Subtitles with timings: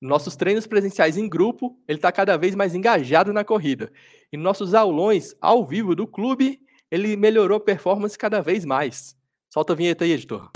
[0.00, 3.90] Nossos treinos presenciais em grupo, ele está cada vez mais engajado na corrida.
[4.30, 9.16] E nossos aulões ao vivo do clube, ele melhorou a performance cada vez mais.
[9.48, 10.50] Solta a vinheta aí, editor.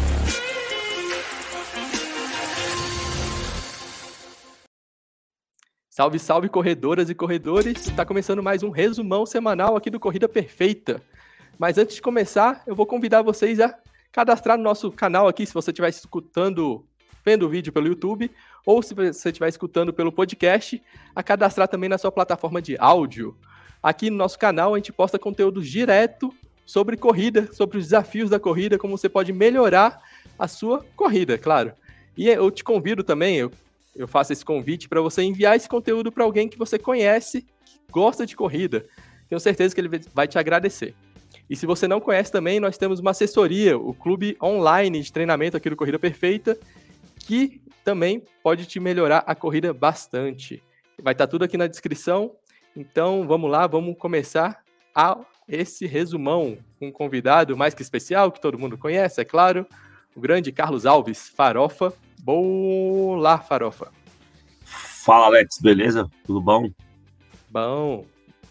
[5.88, 7.86] Salve, salve, corredoras e corredores!
[7.86, 11.02] Está começando mais um resumão semanal aqui do Corrida Perfeita.
[11.58, 13.74] Mas antes de começar, eu vou convidar vocês a
[14.12, 16.86] cadastrar no nosso canal aqui, se você estiver escutando,
[17.24, 18.30] vendo o vídeo pelo YouTube,
[18.64, 20.82] ou se você estiver escutando pelo podcast,
[21.14, 23.36] a cadastrar também na sua plataforma de áudio.
[23.82, 26.32] Aqui no nosso canal a gente posta conteúdo direto
[26.66, 30.00] sobre corrida, sobre os desafios da corrida, como você pode melhorar
[30.38, 31.72] a sua corrida, claro.
[32.16, 33.50] E eu te convido também, eu,
[33.96, 37.80] eu faço esse convite para você enviar esse conteúdo para alguém que você conhece, que
[37.90, 38.86] gosta de corrida.
[39.28, 40.94] Tenho certeza que ele vai te agradecer.
[41.48, 45.56] E se você não conhece também, nós temos uma assessoria, o clube online de treinamento
[45.56, 46.56] aqui do Corrida Perfeita,
[47.30, 50.60] que também pode te melhorar a corrida bastante.
[51.00, 52.32] Vai estar tá tudo aqui na descrição.
[52.74, 58.58] Então vamos lá, vamos começar a esse resumão um convidado mais que especial, que todo
[58.58, 59.64] mundo conhece, é claro,
[60.16, 61.94] o grande Carlos Alves, Farofa.
[62.26, 63.92] Olá, Farofa.
[64.64, 66.10] Fala, Alex, beleza?
[66.24, 66.68] Tudo bom?
[67.48, 68.06] Bom,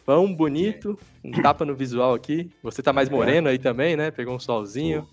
[0.08, 2.50] bom, bonito, um tapa no visual aqui.
[2.64, 3.12] Você tá mais é.
[3.12, 4.10] moreno aí também, né?
[4.10, 5.06] Pegou um solzinho.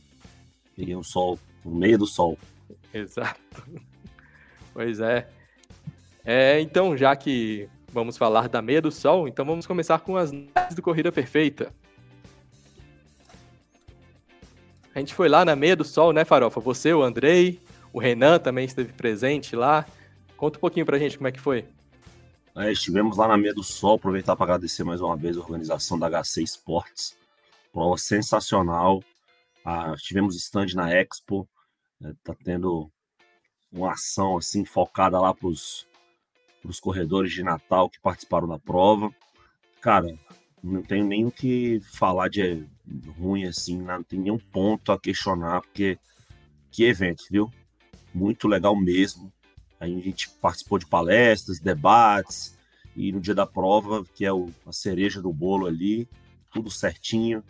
[0.77, 2.39] Peguei um sol, no meio do sol.
[2.97, 3.62] Exato.
[4.72, 5.27] Pois é.
[6.22, 6.61] é.
[6.61, 10.77] Então, já que vamos falar da meia do sol, então vamos começar com as novidades
[10.77, 11.72] do Corrida Perfeita.
[14.94, 16.61] A gente foi lá na meia do sol, né, Farofa?
[16.61, 17.58] Você, o Andrei,
[17.91, 19.86] o Renan também esteve presente lá.
[20.36, 21.64] Conta um pouquinho pra gente como é que foi.
[22.55, 25.98] É, estivemos lá na meia do sol, aproveitar para agradecer mais uma vez a organização
[25.98, 27.16] da HC Esportes.
[27.72, 29.03] Prova sensacional.
[29.64, 31.48] Ah, tivemos stand na Expo.
[32.02, 32.91] É, tá tendo
[33.72, 35.86] uma ação assim focada lá para os
[36.80, 39.11] corredores de Natal que participaram da prova.
[39.80, 40.16] Cara,
[40.62, 42.66] não tenho nem o que falar de
[43.19, 45.98] ruim assim, não tem nenhum ponto a questionar, porque
[46.71, 47.50] que evento, viu?
[48.12, 49.32] Muito legal mesmo.
[49.78, 52.56] Aí a gente participou de palestras, debates,
[52.94, 56.09] e no dia da prova, que é o, a cereja do bolo ali,
[56.50, 57.44] tudo certinho,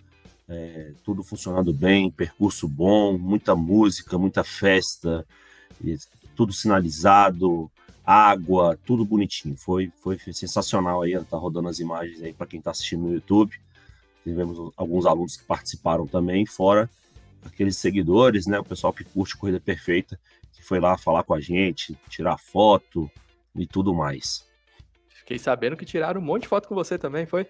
[0.49, 5.27] é, tudo funcionando bem, percurso bom, muita música, muita festa,
[6.35, 7.71] tudo sinalizado,
[8.05, 9.57] água, tudo bonitinho.
[9.57, 13.59] Foi, foi sensacional aí, tá rodando as imagens aí para quem está assistindo no YouTube.
[14.23, 16.89] Tivemos alguns alunos que participaram também, fora
[17.47, 20.19] aqueles seguidores, né, o pessoal que curte Corrida Perfeita,
[20.53, 23.11] que foi lá falar com a gente, tirar foto
[23.55, 24.47] e tudo mais.
[25.09, 27.47] Fiquei sabendo que tiraram um monte de foto com você também, foi?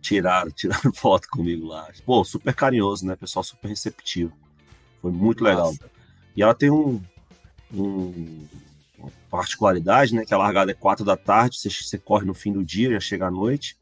[0.00, 1.88] Tiraram, tiraram foto comigo lá.
[2.04, 3.16] Pô, super carinhoso, né?
[3.16, 4.32] Pessoal super receptivo.
[5.00, 5.54] Foi muito Nossa.
[5.54, 5.74] legal.
[6.36, 7.00] E ela tem um,
[7.72, 8.46] um,
[8.98, 10.24] uma particularidade, né?
[10.24, 13.00] Que a largada é quatro da tarde, você, você corre no fim do dia, já
[13.00, 13.76] chega à noite.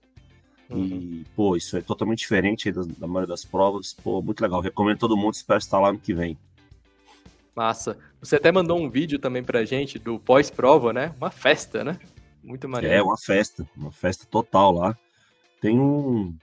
[0.71, 0.85] Uhum.
[0.85, 3.95] E, pô, isso é totalmente diferente da, da maioria das provas.
[3.95, 4.61] Pô, muito legal.
[4.61, 6.39] Recomendo todo mundo, espero estar lá no que vem.
[7.55, 7.99] Massa.
[8.21, 11.15] Você até mandou um vídeo também pra gente do pós-prova, né?
[11.17, 11.99] Uma festa, né?
[12.43, 12.95] Muito maneiro.
[12.95, 13.69] É, uma festa.
[13.77, 14.99] Uma festa total lá.
[15.61, 16.37] Tem um.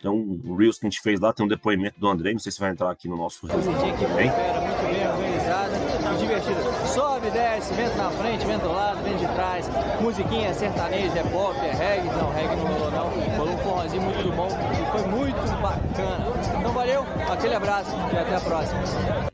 [0.00, 2.50] Tem um Reels que a gente fez lá, tem um depoimento do André, não sei
[2.50, 3.66] se vai entrar aqui no nosso Reels.
[3.66, 6.86] Muito bem, organizada, divertida.
[6.86, 9.66] Sobe, desce, vento na frente, vento do lado, vento de trás.
[10.00, 12.08] Musiquinha sertaneja, é pop, é reggae.
[12.08, 13.36] Não, reggae não rolou não.
[13.36, 16.58] Rolou um forrozinho muito bom e foi muito bacana.
[16.58, 19.30] Então valeu, aquele abraço e até a próxima.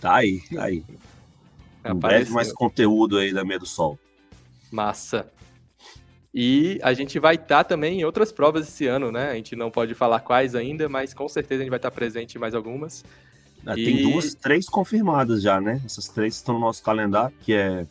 [0.00, 0.84] Tá aí, tá aí.
[1.84, 3.98] Em breve mais conteúdo aí da Meia do Sol.
[4.70, 5.32] Massa.
[6.34, 9.30] E a gente vai estar tá também em outras provas esse ano, né?
[9.30, 11.94] A gente não pode falar quais ainda, mas com certeza a gente vai estar tá
[11.94, 13.04] presente em mais algumas.
[13.64, 13.84] Ah, e...
[13.84, 15.80] Tem duas, três confirmadas já, né?
[15.84, 17.86] Essas três estão no nosso calendário, que é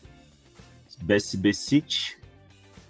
[1.01, 2.17] BSB City,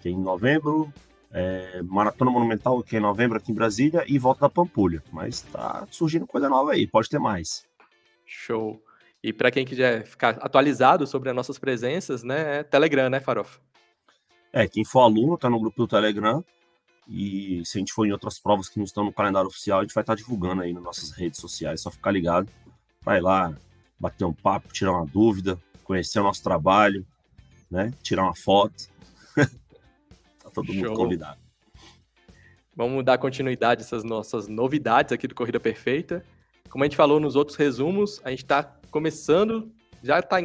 [0.01, 0.91] que é em novembro,
[1.31, 5.03] é Maratona Monumental, que é em novembro aqui em Brasília, e Volta da Pampulha.
[5.11, 7.63] Mas tá surgindo coisa nova aí, pode ter mais.
[8.25, 8.81] Show.
[9.23, 13.59] E para quem quiser ficar atualizado sobre as nossas presenças, né, é Telegram, né, Farofa?
[14.53, 16.45] É, quem for aluno tá no grupo do Telegram.
[17.09, 19.81] E se a gente for em outras provas que não estão no calendário oficial, a
[19.81, 22.47] gente vai estar tá divulgando aí nas nossas redes sociais, só ficar ligado.
[23.01, 23.53] Vai lá,
[23.99, 27.05] bater um papo, tirar uma dúvida, conhecer o nosso trabalho,
[27.69, 27.91] né?
[28.01, 28.87] Tirar uma foto.
[29.35, 30.75] tá todo Show.
[30.75, 31.41] mundo convidado.
[32.75, 36.23] Vamos dar continuidade a essas nossas novidades aqui do Corrida Perfeita.
[36.69, 39.71] Como a gente falou nos outros resumos, a gente está começando,
[40.01, 40.37] já está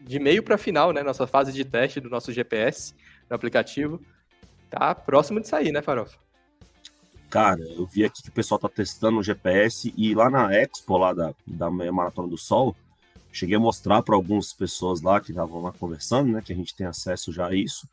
[0.00, 1.02] de meio para final, né?
[1.02, 2.94] Nossa fase de teste do nosso GPS
[3.28, 4.00] no aplicativo.
[4.70, 6.18] Tá próximo de sair, né, Farofa?
[7.30, 10.96] Cara, eu vi aqui que o pessoal tá testando o GPS e lá na Expo,
[10.96, 12.74] lá da, da Maratona do Sol,
[13.30, 16.74] cheguei a mostrar para algumas pessoas lá que estavam lá conversando, né, que a gente
[16.74, 17.86] tem acesso já a isso,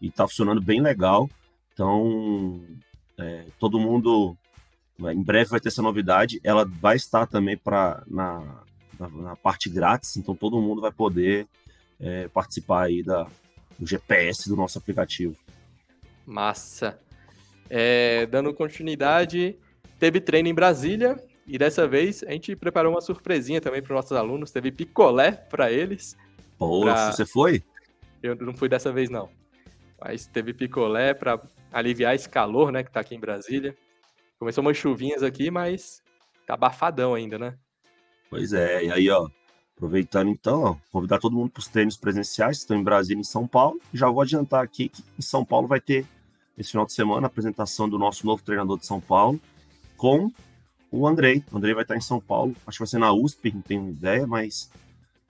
[0.00, 1.28] e está funcionando bem legal.
[1.72, 2.60] Então,
[3.18, 4.36] é, todo mundo,
[4.98, 6.40] em breve vai ter essa novidade.
[6.42, 8.62] Ela vai estar também para na,
[8.98, 11.46] na, na, parte grátis, então todo mundo vai poder
[12.00, 13.26] é, participar aí da,
[13.78, 15.36] do GPS do nosso aplicativo.
[16.26, 16.98] Massa.
[17.70, 19.56] É, dando continuidade,
[19.98, 23.96] teve treino em Brasília e dessa vez a gente preparou uma surpresinha também para os
[23.96, 24.50] nossos alunos.
[24.50, 26.16] Teve picolé para eles.
[26.58, 27.12] Pô, pra...
[27.12, 27.62] você foi?
[28.22, 29.30] Eu não fui dessa vez, não.
[30.00, 31.40] Mas teve picolé para
[31.72, 33.76] aliviar esse calor, né, que tá aqui em Brasília.
[34.38, 36.02] Começou umas chuvinhas aqui, mas
[36.46, 37.56] tá abafadão ainda, né?
[38.30, 39.28] Pois é, e aí, ó,
[39.78, 43.20] aproveitando então, ó, convidar todo mundo para os treinos presenciais que estão em Brasília e
[43.20, 43.80] em São Paulo.
[43.94, 46.04] Já vou adiantar aqui que em São Paulo vai ter
[46.58, 49.40] esse final de semana a apresentação do nosso novo treinador de São Paulo
[49.96, 50.32] com
[50.90, 51.44] o Andrei.
[51.52, 53.88] O Andrei vai estar em São Paulo, acho que vai ser na USP, não tenho
[53.88, 54.68] ideia, mas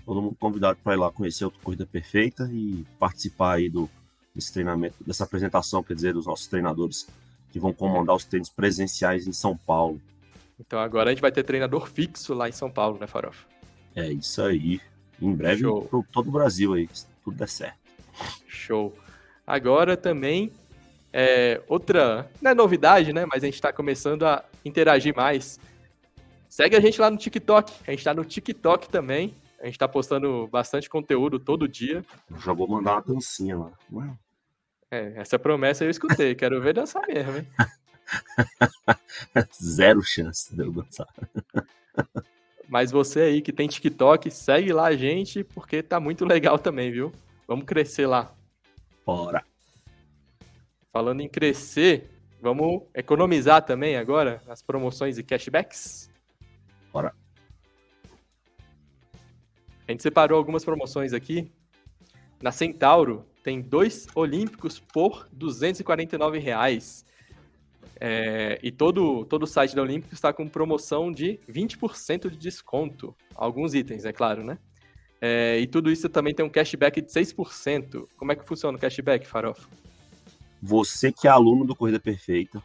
[0.07, 3.89] todo mundo convidado para ir lá conhecer a Corrida Perfeita e participar aí do,
[4.35, 7.07] desse treinamento, dessa apresentação, quer dizer, dos nossos treinadores
[7.53, 10.01] que vão comandar os treinos presenciais em São Paulo.
[10.59, 13.58] Então agora a gente vai ter treinador fixo lá em São Paulo, né, Farofa?
[13.99, 14.81] É isso aí.
[15.21, 17.79] Em breve para todo o Brasil aí, se tudo der certo.
[18.47, 18.97] Show.
[19.45, 20.53] Agora também
[21.13, 23.27] é, outra, não é novidade, né?
[23.27, 25.59] Mas a gente está começando a interagir mais.
[26.49, 27.73] Segue a gente lá no TikTok.
[27.89, 29.35] A gente está no TikTok também.
[29.61, 32.05] A gente está postando bastante conteúdo todo dia.
[32.31, 33.73] Eu já vou mandar uma dancinha lá.
[34.93, 36.37] É, essa promessa eu escutei.
[36.37, 37.47] Quero ver dançar mesmo, hein?
[39.61, 41.09] Zero chance de eu dançar.
[42.69, 46.93] Mas você aí que tem TikTok, segue lá a gente, porque tá muito legal também,
[46.93, 47.11] viu?
[47.47, 48.35] Vamos crescer lá.
[49.07, 49.43] Bora.
[50.93, 52.11] Falando em crescer,
[52.43, 56.11] vamos economizar também agora nas promoções e cashbacks?
[56.93, 57.15] Bora.
[59.87, 61.51] A gente separou algumas promoções aqui.
[62.43, 67.07] Na Centauro tem dois Olímpicos por 249 reais.
[68.01, 73.15] É, e todo, todo o site da Olímpico está com promoção de 20% de desconto.
[73.35, 74.59] Alguns itens, é claro, né?
[75.21, 78.07] É, e tudo isso também tem um cashback de 6%.
[78.17, 79.69] Como é que funciona o cashback, Farofa?
[80.63, 82.63] Você que é aluno do Corrida Perfeita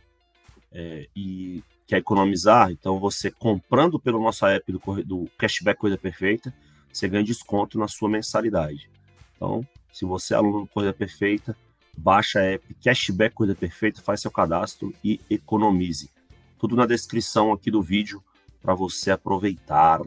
[0.71, 6.53] é, e quer economizar, então você comprando pelo nosso app do, do Cashback Corrida Perfeita,
[6.91, 8.89] você ganha desconto na sua mensalidade.
[9.35, 11.55] Então, se você é aluno do Corrida Perfeita,
[11.97, 16.09] baixa a app Cashback Corrida Perfeita, faz seu cadastro e economize.
[16.57, 18.23] Tudo na descrição aqui do vídeo
[18.61, 20.01] para você aproveitar.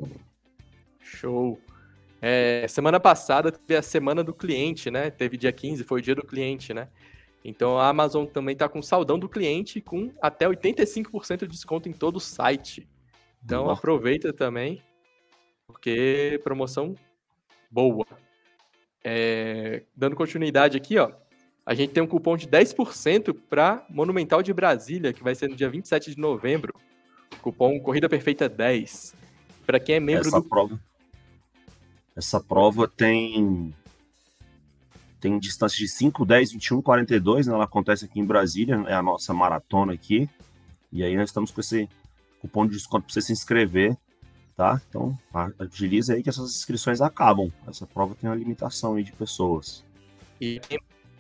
[0.99, 1.61] Show!
[2.21, 5.11] É, semana passada teve a semana do cliente, né?
[5.11, 6.89] Teve dia 15, foi o dia do cliente, né?
[7.45, 11.93] Então a Amazon também está com saldão do cliente com até 85% de desconto em
[11.93, 12.89] todo o site.
[13.45, 14.83] Então aproveita também,
[15.69, 16.97] porque promoção
[17.71, 18.07] boa.
[19.05, 21.13] É, dando continuidade aqui, ó,
[21.67, 25.57] a gente tem um cupom de 10% para Monumental de Brasília, que vai ser no
[25.57, 26.73] dia 27 de novembro.
[27.43, 29.17] Cupom Corrida Perfeita 10.
[29.67, 30.49] Para quem é membro essa do.
[30.49, 30.81] Prova,
[32.15, 33.75] essa prova tem
[35.19, 37.55] tem distância de 5, 10, 21, 42, né?
[37.55, 40.29] Ela acontece aqui em Brasília, é a nossa maratona aqui.
[40.93, 41.89] E aí nós estamos com esse
[42.41, 43.97] cupom de desconto para você se inscrever,
[44.57, 44.81] tá?
[44.89, 45.19] Então,
[45.59, 47.51] agiliza aí que essas inscrições acabam.
[47.67, 49.83] Essa prova tem uma limitação aí de pessoas.
[50.41, 50.61] E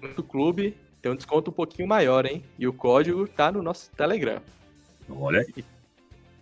[0.03, 0.77] no clube
[1.07, 2.43] tem um desconto um pouquinho maior, hein?
[2.59, 4.43] E o código tá no nosso Telegram.
[5.09, 5.53] Olha aí.
[5.57, 5.65] E,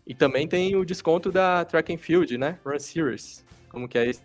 [0.06, 2.58] e também tem o desconto da Track and Field, né?
[2.64, 3.44] Run Series.
[3.68, 4.23] Como que é isso?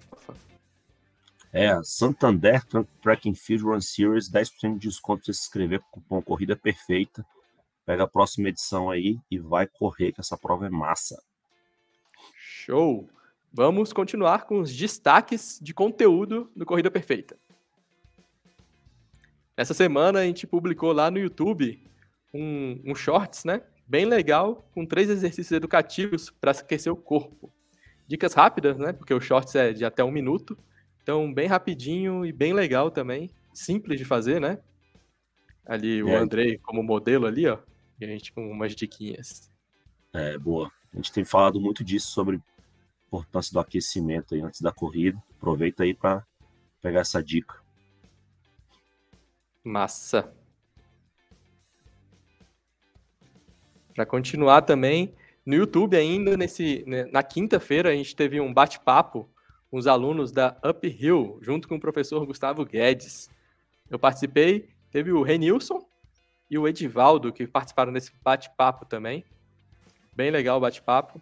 [1.51, 2.63] É, Santander
[3.01, 7.25] Track and Field Run Series, 10% de desconto se inscrever com o cupom Corrida Perfeita.
[7.85, 11.21] Pega a próxima edição aí e vai correr, que essa prova é massa.
[12.33, 13.09] Show!
[13.51, 17.35] Vamos continuar com os destaques de conteúdo do Corrida Perfeita.
[19.59, 21.83] Essa semana a gente publicou lá no YouTube
[22.33, 23.61] um, um shorts, né?
[23.85, 27.51] Bem legal, com três exercícios educativos para aquecer o corpo.
[28.07, 28.93] Dicas rápidas, né?
[28.93, 30.57] Porque o shorts é de até um minuto
[31.09, 33.31] então, bem rapidinho e bem legal também.
[33.51, 34.59] Simples de fazer, né?
[35.65, 36.15] Ali o é.
[36.15, 37.57] Andrei como modelo ali, ó.
[37.99, 39.51] E a gente com umas diquinhas.
[40.13, 40.71] É, boa.
[40.93, 42.39] A gente tem falado muito disso sobre a
[43.07, 45.21] importância do aquecimento aí antes da corrida.
[45.35, 46.23] Aproveita aí para
[46.79, 47.59] pegar essa dica.
[49.69, 50.33] Massa.
[53.93, 55.13] Para continuar também,
[55.45, 59.29] no YouTube ainda, nesse, né, na quinta-feira, a gente teve um bate-papo
[59.71, 63.29] os alunos da Uphill, junto com o professor Gustavo Guedes.
[63.89, 65.85] Eu participei, teve o Renilson
[66.49, 69.23] e o Edivaldo, que participaram desse bate-papo também.
[70.15, 71.21] Bem legal o bate-papo.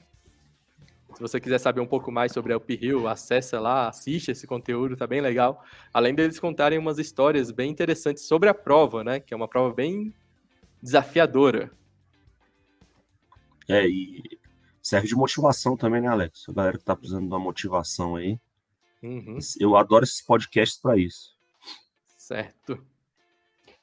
[1.14, 4.46] Se você quiser saber um pouco mais sobre a Up Hill, acessa lá, assiste esse
[4.46, 5.64] conteúdo, tá bem legal.
[5.94, 9.20] Além deles contarem umas histórias bem interessantes sobre a prova, né?
[9.20, 10.14] Que é uma prova bem
[10.82, 11.72] desafiadora.
[13.68, 14.22] É, e
[14.82, 16.48] serve de motivação também, né, Alex?
[16.50, 18.40] A galera que tá precisando de uma motivação aí.
[19.02, 19.40] Uhum.
[19.60, 21.36] Eu adoro esses podcasts para isso.
[22.18, 22.86] Certo.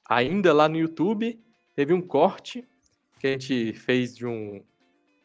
[0.08, 1.40] Ainda lá no YouTube,
[1.74, 2.66] teve um corte
[3.18, 4.62] que a gente fez de um,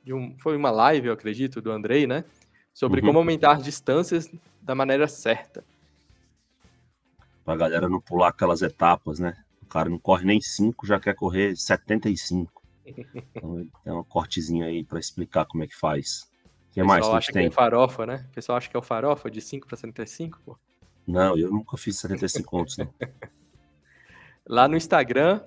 [0.03, 0.37] de um.
[0.39, 2.23] Foi uma live, eu acredito, do Andrei, né?
[2.73, 3.07] Sobre uhum.
[3.07, 4.29] como aumentar distâncias
[4.61, 5.63] da maneira certa.
[7.43, 9.35] Pra galera não pular aquelas etapas, né?
[9.61, 12.59] O cara não corre nem 5, já quer correr 75.
[13.35, 16.27] Então tem um cortezinho aí para explicar como é que faz.
[16.69, 17.43] O que mais que acha tem?
[17.43, 18.25] que é farofa, né?
[18.29, 20.57] O pessoal acha que é o farofa de 5 para 75, pô.
[21.05, 22.91] Não, eu nunca fiz 75 pontos, não.
[24.47, 25.41] Lá no Instagram,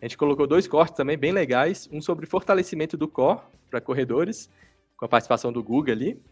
[0.00, 1.88] a gente colocou dois cortes também bem legais.
[1.92, 4.48] Um sobre fortalecimento do core para corredores,
[4.96, 6.22] com a participação do Google ali.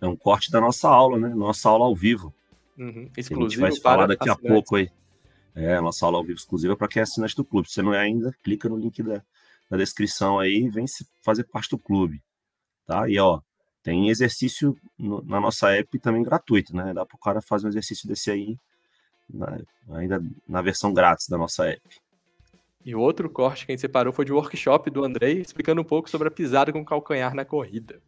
[0.00, 1.28] É um corte da nossa aula, né?
[1.28, 2.34] Nossa aula ao vivo.
[2.76, 3.08] Uhum.
[3.16, 4.90] Exclusivo a gente vai falar daqui a pouco aí.
[5.54, 7.68] É, nossa aula ao vivo exclusiva para quem é assinante do clube.
[7.68, 9.22] Se você não é ainda, clica no link da,
[9.70, 10.86] da descrição aí e vem
[11.22, 12.20] fazer parte do clube.
[12.86, 13.08] Tá?
[13.08, 13.40] E ó,
[13.82, 16.92] tem exercício no, na nossa app também gratuito, né?
[16.92, 18.58] Dá para o cara fazer um exercício desse aí,
[19.28, 22.02] na, ainda na versão grátis da nossa app.
[22.84, 25.84] E o outro corte que a gente separou foi de workshop do Andrei, explicando um
[25.84, 28.00] pouco sobre a pisada com calcanhar na corrida.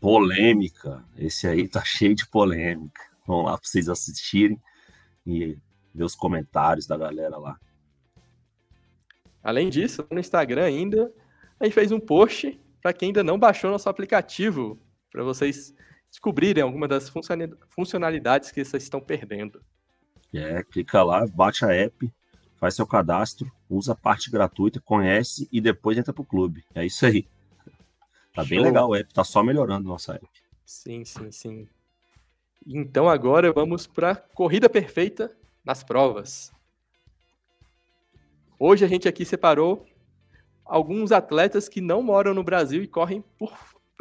[0.00, 1.04] Polêmica.
[1.16, 3.00] Esse aí tá cheio de polêmica.
[3.26, 4.60] Vamos lá para vocês assistirem
[5.26, 5.56] e
[5.94, 7.58] ver os comentários da galera lá.
[9.42, 11.12] Além disso, no Instagram ainda,
[11.58, 14.78] a gente fez um post para quem ainda não baixou nosso aplicativo,
[15.10, 15.74] para vocês
[16.10, 17.12] descobrirem alguma das
[17.68, 19.60] funcionalidades que vocês estão perdendo.
[20.34, 22.12] É, clica lá, bate a app,
[22.58, 26.64] faz seu cadastro, usa a parte gratuita, conhece e depois entra pro clube.
[26.74, 27.26] É isso aí.
[28.34, 28.48] Tá Show.
[28.48, 30.28] bem legal o app, tá só melhorando nossa app.
[30.64, 31.68] Sim, sim, sim.
[32.66, 35.34] Então agora vamos para corrida perfeita
[35.64, 36.52] nas provas.
[38.58, 39.86] Hoje a gente aqui separou
[40.64, 43.52] alguns atletas que não moram no Brasil e correm por,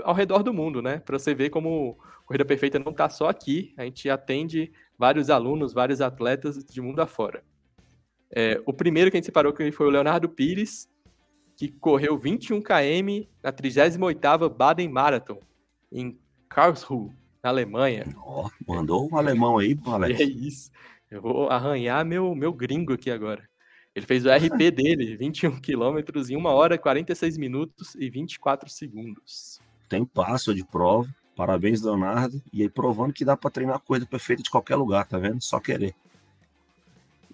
[0.03, 0.99] ao redor do mundo, né?
[0.99, 5.73] Para você ver como Corrida Perfeita não está só aqui, a gente atende vários alunos,
[5.73, 7.43] vários atletas de mundo afora.
[8.37, 10.89] É, o primeiro que a gente separou foi o Leonardo Pires,
[11.55, 15.39] que correu 21 km na 38ª Baden Marathon,
[15.89, 18.05] em Karlsruhe, na Alemanha.
[18.25, 20.19] Oh, mandou um alemão aí, Alex.
[20.19, 20.69] É isso.
[21.09, 23.47] Eu vou arranhar meu, meu gringo aqui agora.
[23.95, 29.61] Ele fez o RP dele, 21 quilômetros em 1 hora, 46 minutos e 24 segundos.
[29.87, 31.07] Tem passo de prova.
[31.37, 32.41] Parabéns, Leonardo.
[32.51, 35.41] E aí provando que dá para treinar a corrida perfeita de qualquer lugar, tá vendo?
[35.41, 35.95] Só querer.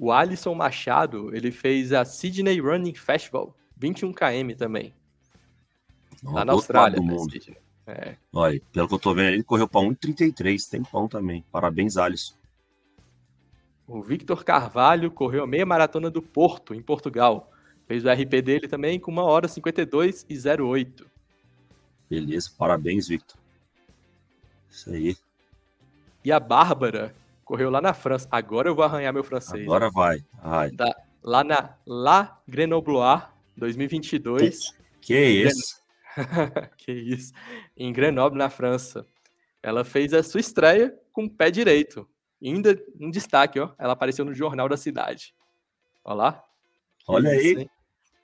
[0.02, 4.96] O Alisson Machado, ele fez a Sydney Running Festival, 21 km também.
[6.24, 7.00] Não, lá na Austrália.
[7.00, 7.32] Do né, mundo.
[7.86, 8.16] É.
[8.34, 11.46] Olha, pelo que eu tô vendo, ele correu para 1,33, tem pão também.
[11.52, 12.34] Parabéns, Alisson.
[13.88, 17.52] O Victor Carvalho correu a meia maratona do Porto, em Portugal.
[17.86, 21.06] Fez o RP dele também com 1 hora 52 e 08.
[22.10, 23.38] Beleza, parabéns, Victor.
[24.68, 25.16] Isso aí.
[26.26, 27.14] E a Bárbara
[27.52, 28.30] Correu lá na França.
[28.32, 29.62] Agora eu vou arranhar meu francês.
[29.64, 30.24] Agora vai.
[30.42, 30.72] vai.
[30.72, 33.24] Da, lá na La Grenoblois
[33.58, 34.58] 2022.
[35.02, 35.82] Que, que isso?
[36.78, 37.34] que isso.
[37.76, 39.06] Em Grenoble, na França.
[39.62, 42.08] Ela fez a sua estreia com o pé direito.
[42.42, 43.72] E ainda um destaque, ó.
[43.78, 45.36] Ela apareceu no Jornal da Cidade.
[46.06, 46.44] Olha lá.
[47.06, 47.64] Olha isso, aí.
[47.64, 47.70] Hein?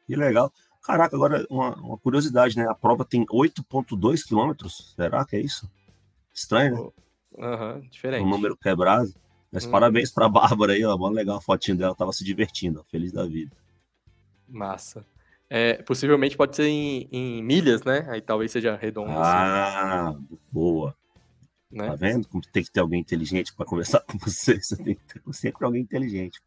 [0.06, 0.54] Que legal.
[0.82, 2.66] Caraca, agora uma, uma, curiosidade, né?
[2.66, 4.94] A prova tem 8,2 quilômetros.
[4.96, 5.70] Será que é isso?
[6.34, 6.92] Estranho, né?
[7.34, 8.24] Uhum, diferente.
[8.24, 9.14] Um número quebrado.
[9.52, 9.72] Mas uhum.
[9.72, 10.98] parabéns pra Bárbara aí, ó.
[10.98, 13.56] Mó legal a fotinho dela, tava se divertindo, ó, feliz da vida.
[14.48, 15.06] Massa.
[15.50, 18.06] É, possivelmente pode ser em, em, milhas, né?
[18.10, 19.12] Aí talvez seja redondo.
[19.12, 19.22] Assim.
[19.22, 20.40] Ah, assim.
[20.52, 20.96] boa.
[21.72, 21.88] Né?
[21.88, 22.28] Tá vendo?
[22.28, 24.62] Como tem que ter alguém inteligente para conversar com você.
[24.62, 26.42] Você tem que ter sempre alguém inteligente.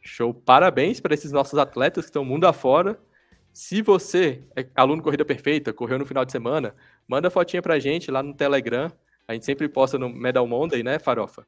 [0.00, 0.32] Show.
[0.32, 2.98] Parabéns para esses nossos atletas que estão mundo afora.
[3.52, 6.74] Se você é aluno Corrida Perfeita, correu no final de semana,
[7.06, 8.90] manda fotinha pra gente lá no Telegram.
[9.26, 11.46] A gente sempre posta no Medal Monday, né, Farofa?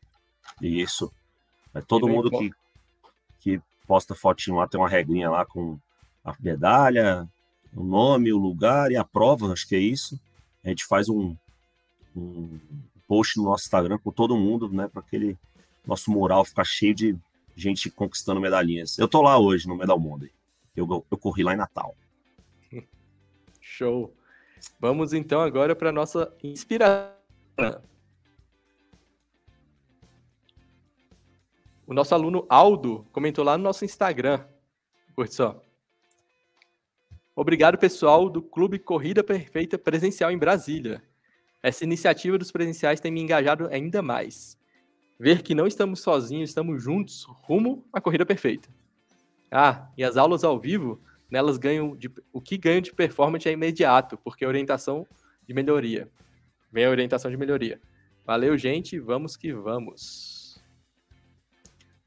[0.61, 1.13] Isso.
[1.75, 2.51] É todo mundo que,
[3.41, 5.79] que posta fotinho lá tem uma regrinha lá com
[6.25, 7.29] a medalha,
[7.75, 10.19] o nome, o lugar e a prova, acho que é isso.
[10.65, 11.37] A gente faz um,
[12.17, 12.59] um
[13.09, 15.37] post no nosso Instagram com todo mundo, né, para aquele
[15.87, 17.17] nosso mural ficar cheio de
[17.57, 18.99] gente conquistando medalhinhas.
[18.99, 20.31] Eu tô lá hoje no Medal Monday.
[20.75, 21.95] Eu, eu corri lá em Natal.
[23.61, 24.13] Show.
[24.81, 27.14] Vamos então agora para nossa inspiração
[31.87, 34.45] o nosso aluno Aldo comentou lá no nosso Instagram.
[35.15, 35.63] Curte só.
[37.37, 41.03] Obrigado, pessoal do Clube Corrida Perfeita presencial em Brasília.
[41.63, 44.59] Essa iniciativa dos presenciais tem me engajado ainda mais.
[45.19, 48.69] Ver que não estamos sozinhos, estamos juntos rumo à corrida perfeita.
[49.51, 53.53] Ah, e as aulas ao vivo, nelas ganham de, o que ganham de performance é
[53.53, 55.07] imediato, porque é orientação
[55.47, 56.09] de melhoria.
[56.75, 57.81] Vem a orientação de melhoria.
[58.27, 60.61] Valeu, gente, vamos que vamos.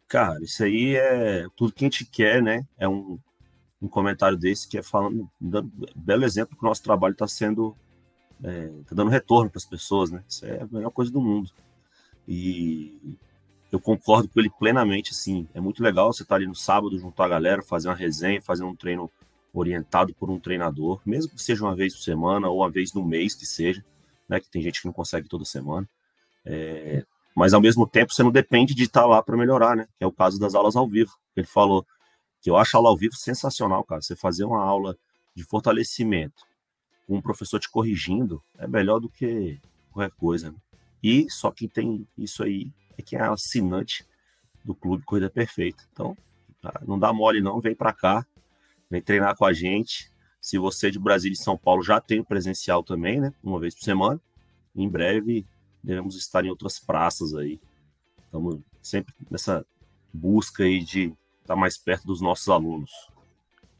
[0.07, 2.67] Cara, isso aí é tudo que a gente quer, né?
[2.77, 3.17] É um
[3.81, 7.75] um comentário desse que é falando, dando belo exemplo que o nosso trabalho está sendo,
[8.43, 10.23] é, tá dando retorno para as pessoas, né?
[10.27, 11.51] Isso é a melhor coisa do mundo.
[12.27, 13.17] E
[13.71, 16.97] eu concordo com ele plenamente, assim, é muito legal você estar tá ali no sábado,
[16.97, 19.11] juntar a galera, fazer uma resenha, fazer um treino
[19.53, 23.05] orientado por um treinador, mesmo que seja uma vez por semana ou uma vez no
[23.05, 23.83] mês que seja,
[24.27, 24.39] né?
[24.39, 25.87] Que tem gente que não consegue toda semana.
[26.45, 27.05] É,
[27.35, 29.87] mas ao mesmo tempo você não depende de estar tá lá para melhorar, né?
[29.97, 31.11] Que é o caso das aulas ao vivo.
[31.35, 31.85] Ele falou,
[32.41, 34.01] que eu acho a aula ao vivo sensacional, cara.
[34.01, 34.97] Você fazer uma aula
[35.35, 36.45] de fortalecimento
[37.05, 39.59] com um professor te corrigindo é melhor do que
[39.91, 40.51] qualquer coisa.
[40.51, 40.57] Né?
[41.03, 44.05] E só quem tem isso aí é quem é assinante
[44.63, 45.83] do Clube Corrida Perfeita.
[45.93, 46.17] Então,
[46.85, 48.25] não dá mole não, vem para cá,
[48.89, 50.11] vem treinar com a gente.
[50.47, 53.33] Se você é de Brasília e São Paulo já tem o presencial também, né?
[53.43, 54.17] Uma vez por semana.
[54.73, 55.45] Em breve
[55.83, 57.59] devemos estar em outras praças aí.
[58.23, 59.65] Estamos sempre nessa
[60.13, 62.89] busca aí de estar mais perto dos nossos alunos.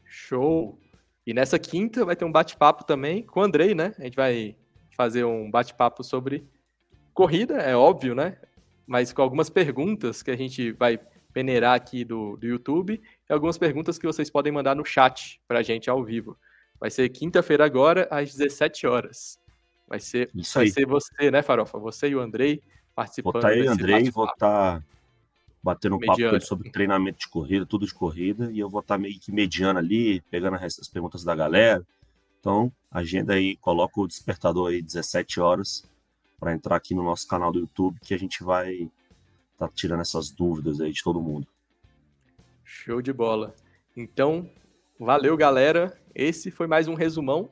[0.04, 0.78] Show!
[1.26, 3.94] E nessa quinta vai ter um bate-papo também com o Andrei, né?
[3.98, 4.54] A gente vai
[4.94, 6.46] fazer um bate-papo sobre
[7.14, 8.36] corrida, é óbvio, né?
[8.86, 11.00] Mas com algumas perguntas que a gente vai
[11.32, 15.60] peneirar aqui do, do YouTube e algumas perguntas que vocês podem mandar no chat para
[15.60, 16.36] a gente ao vivo.
[16.80, 19.38] Vai ser quinta-feira agora, às 17 horas.
[19.86, 21.78] Vai ser, vai ser você, né, Farofa?
[21.78, 22.62] Você e o Andrei
[22.94, 23.32] participando.
[23.32, 24.84] Vou estar aí, Andrei, vou estar
[25.62, 28.80] batendo um papo com ele sobre treinamento de corrida, tudo de corrida, e eu vou
[28.80, 31.84] estar meio que mediando ali, pegando as perguntas da galera.
[32.40, 35.84] Então, agenda aí, coloca o despertador aí 17 horas
[36.38, 38.90] para entrar aqui no nosso canal do YouTube, que a gente vai estar
[39.58, 41.46] tá tirando essas dúvidas aí de todo mundo.
[42.64, 43.54] Show de bola.
[43.96, 44.48] Então,
[44.98, 45.98] valeu, galera.
[46.14, 47.50] Esse foi mais um resumão.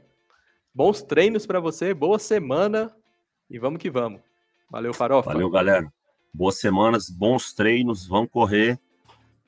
[0.75, 2.95] Bons treinos para você, boa semana
[3.49, 4.21] e vamos que vamos.
[4.71, 5.33] Valeu, Farofa.
[5.33, 5.91] Valeu, galera
[6.37, 8.79] boas semanas, bons treinos, vamos correr,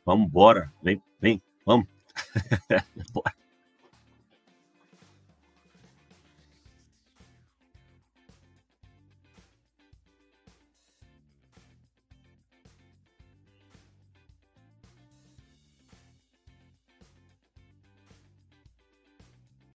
[0.06, 1.86] vamos embora, vem, vem, vamos.